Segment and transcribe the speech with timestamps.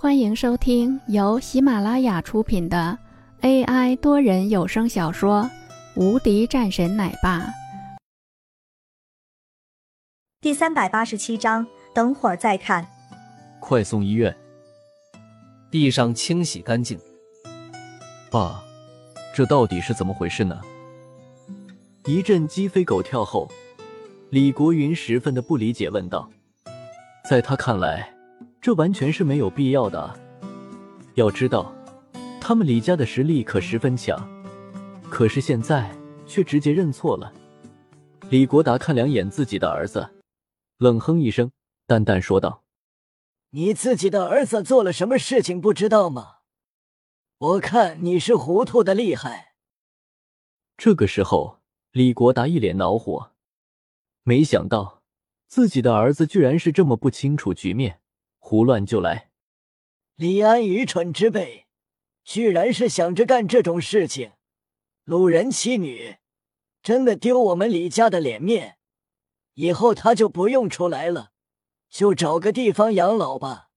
[0.00, 2.96] 欢迎收听由喜马拉雅出品的
[3.40, 5.42] AI 多人有声小说
[6.00, 7.40] 《无敌战神奶爸》
[10.40, 11.66] 第三百八十七章。
[11.92, 12.86] 等会儿再看。
[13.58, 14.32] 快送医院！
[15.68, 16.96] 地上清洗干净。
[18.30, 18.62] 爸，
[19.34, 20.60] 这到底是怎么回事呢？
[22.04, 23.50] 一阵鸡飞狗跳后，
[24.30, 26.30] 李国云十分的不理解，问道
[27.28, 28.14] ：“在他看来。”
[28.60, 30.18] 这完全是没有必要的。
[31.14, 31.72] 要知道，
[32.40, 34.18] 他们李家的实力可十分强，
[35.10, 35.90] 可是现在
[36.26, 37.32] 却直接认错了。
[38.30, 40.10] 李国达看两眼自己的儿子，
[40.76, 41.50] 冷哼一声，
[41.86, 42.62] 淡淡说道
[43.50, 46.36] ：“你自己的儿子做了什么事情不知道吗？
[47.38, 49.54] 我看你是糊涂的厉害。”
[50.76, 51.60] 这个时候，
[51.92, 53.32] 李国达一脸恼火，
[54.24, 55.02] 没想到
[55.48, 58.00] 自己的儿子居然是这么不清楚局面。
[58.48, 59.30] 胡乱就来！
[60.14, 61.66] 李安愚蠢之辈，
[62.24, 64.32] 居然是想着干这种事情，
[65.04, 66.16] 掳人妻女，
[66.82, 68.78] 真的丢我们李家的脸面。
[69.52, 71.32] 以后他就不用出来了，
[71.90, 73.68] 就找个地方养老吧。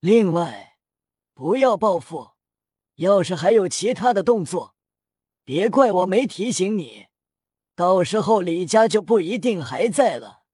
[0.00, 0.78] 另外，
[1.34, 2.30] 不要报复，
[2.94, 4.74] 要是还有其他的动作，
[5.44, 7.08] 别怪我没提醒你，
[7.76, 10.44] 到时候李家就不一定还在了。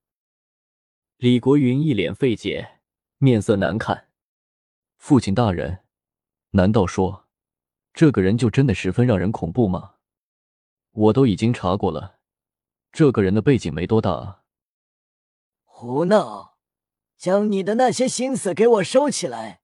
[1.18, 2.79] 李国云一脸费解。
[3.22, 4.08] 面色难看，
[4.96, 5.84] 父亲大人，
[6.52, 7.28] 难道说
[7.92, 9.96] 这个人就真的十分让人恐怖吗？
[10.92, 12.20] 我都已经查过了，
[12.90, 14.44] 这个人的背景没多大。
[15.64, 16.56] 胡闹！
[17.18, 19.60] 将你的那些心思给我收起来，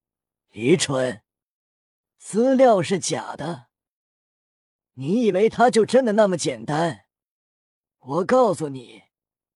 [0.51, 1.23] 愚蠢！
[2.19, 3.69] 资料是假的，
[4.97, 7.07] 你以为他就真的那么简单？
[8.01, 9.05] 我告诉你，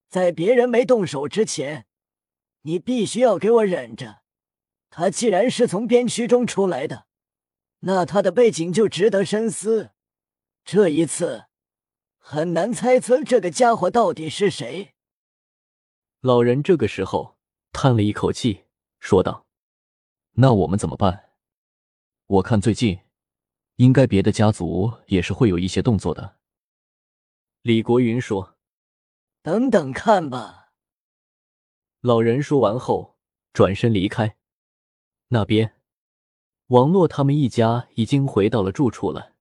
[0.08, 1.88] 在别人没动手之前。
[2.62, 4.22] 你必须要给我忍着。
[4.90, 7.06] 他既然是从边区中出来的，
[7.80, 9.90] 那他的背景就值得深思。
[10.64, 11.46] 这一次
[12.18, 14.94] 很难猜测这个家伙到底是谁。
[16.20, 17.38] 老人这个时候
[17.72, 18.66] 叹了一口气，
[18.98, 19.46] 说道
[20.36, 21.30] ：“那我们怎么办？
[22.26, 23.00] 我看最近
[23.76, 26.36] 应该别的家族也是会有一些动作的。”
[27.62, 28.58] 李国云说
[29.42, 30.58] ：“等等看吧。”
[32.02, 33.18] 老人说完后，
[33.52, 34.38] 转身离开。
[35.28, 35.74] 那边，
[36.68, 39.34] 王洛他们一家已经回到了住处了。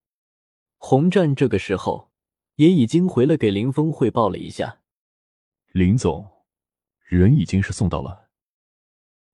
[0.78, 2.12] 洪战这个时候
[2.56, 4.82] 也已经回了，给林峰汇报了一下。
[5.72, 6.30] 林总，
[7.06, 8.28] 人已经是送到了。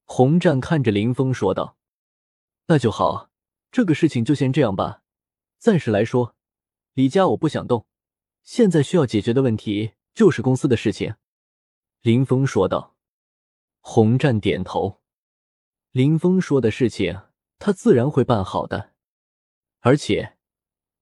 [0.03, 1.77] 洪战看着林峰说道
[2.67, 3.31] ：“那就好，
[3.71, 5.01] 这个事情就先这样吧。
[5.57, 6.35] 暂时来说，
[6.93, 7.87] 李家我不想动。
[8.43, 11.15] 现在需要解决的问题就是公司的事情。”
[12.03, 12.94] 林峰说道。
[13.87, 14.99] 洪战点头，
[15.91, 17.21] 林峰说的事情，
[17.59, 18.93] 他自然会办好的。
[19.81, 20.37] 而且，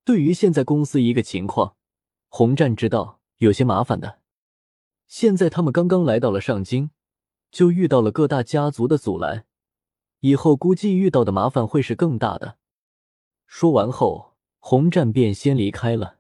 [0.04, 1.78] 对于现在公司一个情况，
[2.28, 4.20] 洪战知道有些麻烦的。
[5.08, 6.92] 现在他们刚刚来到了上京，
[7.50, 9.46] 就遇到了各大家族的阻拦，
[10.20, 12.58] 以后估计遇到的麻烦会是更大的。
[13.48, 16.20] 说完后，洪战便先离开了。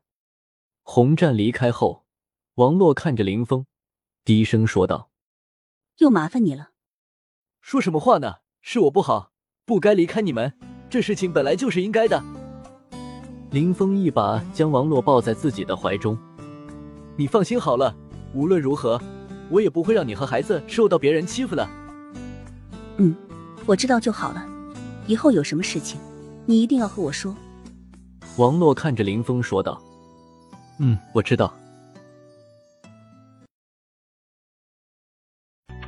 [0.81, 2.06] 洪战离开后，
[2.53, 3.68] 王洛看着林峰，
[4.24, 5.09] 低声说道。
[5.99, 6.69] 又麻烦你了，
[7.61, 8.37] 说什么话呢？
[8.61, 9.31] 是我不好，
[9.65, 10.53] 不该离开你们。
[10.89, 12.23] 这事情本来就是应该的。
[13.51, 16.17] 林峰一把将王洛抱在自己的怀中，
[17.15, 17.95] 你放心好了，
[18.33, 18.99] 无论如何，
[19.49, 21.67] 我也不会让你和孩子受到别人欺负的。
[22.97, 23.15] 嗯，
[23.65, 24.43] 我知道就好了。
[25.05, 25.99] 以后有什么事情，
[26.45, 27.35] 你一定要和我说。
[28.37, 29.79] 王洛看着林峰说道
[30.79, 31.53] ：“嗯，我知道。”